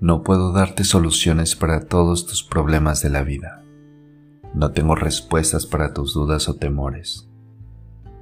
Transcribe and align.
No 0.00 0.22
puedo 0.22 0.50
darte 0.52 0.84
soluciones 0.84 1.54
para 1.54 1.86
todos 1.86 2.24
tus 2.24 2.42
problemas 2.42 3.02
de 3.02 3.10
la 3.10 3.22
vida. 3.22 3.62
No 4.54 4.72
tengo 4.72 4.94
respuestas 4.94 5.66
para 5.66 5.92
tus 5.92 6.14
dudas 6.14 6.48
o 6.48 6.56
temores, 6.56 7.28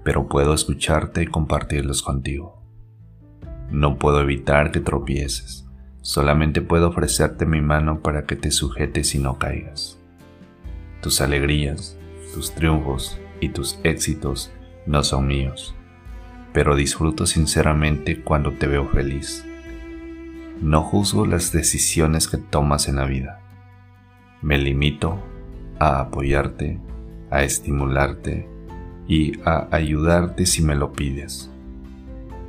pero 0.03 0.27
puedo 0.27 0.55
escucharte 0.55 1.23
y 1.23 1.27
compartirlos 1.29 2.03
contigo. 2.03 2.61
No 3.71 3.97
puedo 3.97 4.21
evitar 4.21 4.73
que 4.73 4.81
tropieces, 4.81 5.69
solamente 6.03 6.63
puedo 6.63 6.89
ofrecerte 6.89 7.47
mi 7.47 7.61
mano 7.61 8.01
para 8.01 8.27
que 8.27 8.35
te 8.35 8.51
sujetes 8.51 9.15
y 9.15 9.21
no 9.21 9.39
caigas. 9.39 10.01
Tus 11.01 11.21
alegrías, 11.21 11.97
tus 12.35 12.51
triunfos 12.51 13.21
y 13.39 13.51
tus 13.51 13.79
éxitos 13.85 14.51
no 14.85 15.05
son 15.05 15.29
míos, 15.29 15.77
pero 16.53 16.75
disfruto 16.75 17.25
sinceramente 17.25 18.21
cuando 18.25 18.51
te 18.55 18.67
veo 18.67 18.89
feliz 18.89 19.48
no 20.61 20.83
juzgo 20.83 21.25
las 21.27 21.53
decisiones 21.53 22.27
que 22.27 22.37
tomas 22.37 22.89
en 22.89 22.97
la 22.97 23.05
vida. 23.05 23.41
Me 24.43 24.59
limito 24.59 25.23
a 25.79 26.01
apoyarte, 26.01 26.81
a 27.31 27.45
estimularte 27.45 28.49
y 29.07 29.39
a 29.45 29.69
ayudarte 29.71 30.47
si 30.47 30.63
me 30.63 30.75
lo 30.75 30.93
pides. 30.93 31.51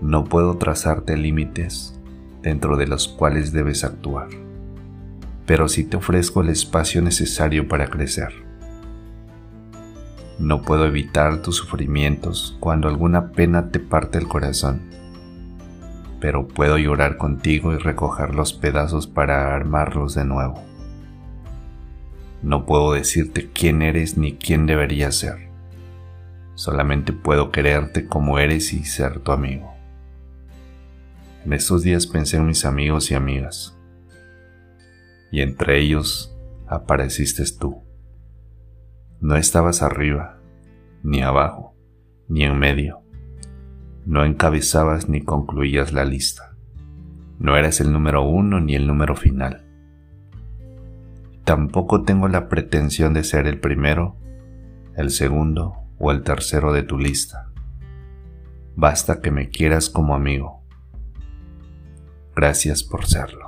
No 0.02 0.24
puedo 0.24 0.58
trazarte 0.58 1.18
límites 1.18 2.00
dentro 2.42 2.78
de 2.78 2.88
los 2.88 3.08
cuales 3.08 3.52
debes 3.52 3.84
actuar, 3.84 4.30
pero 5.46 5.68
sí 5.68 5.84
te 5.84 5.98
ofrezco 5.98 6.42
el 6.42 6.50
espacio 6.50 7.02
necesario 7.02 7.68
para 7.68 7.88
crecer. 7.88 8.34
No 10.40 10.62
puedo 10.62 10.86
evitar 10.86 11.42
tus 11.42 11.58
sufrimientos 11.58 12.58
cuando 12.60 12.88
alguna 12.88 13.34
pena 13.34 13.70
te 13.70 13.80
parte 13.80 14.18
el 14.18 14.28
corazón 14.28 14.82
pero 16.20 16.48
puedo 16.48 16.78
llorar 16.78 17.18
contigo 17.18 17.74
y 17.74 17.78
recoger 17.78 18.36
los 18.36 18.54
pedazos 18.54 19.08
para 19.08 19.56
armarlos 19.56 20.16
de 20.16 20.26
nuevo. 20.26 20.62
No 22.42 22.66
puedo 22.66 22.94
decirte 22.94 23.50
quién 23.52 23.82
eres 23.82 24.18
ni 24.18 24.36
quién 24.36 24.66
deberías 24.66 25.16
ser. 25.16 25.50
Solamente 26.56 27.14
puedo 27.14 27.52
quererte 27.52 28.06
como 28.06 28.40
eres 28.40 28.74
y 28.74 28.84
ser 28.84 29.20
tu 29.20 29.32
amigo. 29.32 29.74
En 31.46 31.54
estos 31.54 31.84
días 31.84 32.06
pensé 32.06 32.38
en 32.38 32.46
mis 32.46 32.66
amigos 32.66 33.12
y 33.12 33.16
amigas, 33.16 33.78
y 35.32 35.42
entre 35.42 35.80
ellos 35.80 36.36
apareciste 36.68 37.44
tú. 37.58 37.82
No 39.22 39.36
estabas 39.36 39.82
arriba, 39.82 40.38
ni 41.02 41.22
abajo, 41.22 41.76
ni 42.28 42.44
en 42.44 42.60
medio 42.60 43.02
no 44.10 44.26
encabezabas 44.26 45.08
ni 45.08 45.22
concluías 45.22 45.94
la 45.94 46.04
lista. 46.04 46.56
No 47.38 47.56
eras 47.56 47.80
el 47.80 47.92
número 47.92 48.24
uno 48.24 48.60
ni 48.60 48.74
el 48.74 48.88
número 48.88 49.16
final. 49.16 49.68
Tampoco 51.44 52.02
tengo 52.02 52.28
la 52.28 52.50
pretensión 52.50 53.14
de 53.14 53.24
ser 53.24 53.46
el 53.46 53.60
primero, 53.60 54.18
el 54.96 55.12
segundo 55.12 55.76
o 56.00 56.12
el 56.12 56.24
tercero 56.24 56.74
de 56.74 56.82
tu 56.82 56.98
lista. 56.98 57.52
Basta 58.76 59.22
que 59.22 59.30
me 59.30 59.50
quieras 59.50 59.92
como 59.92 60.16
amigo. 60.16 60.64
Gracias 62.36 62.82
por 62.82 63.06
serlo. 63.06 63.39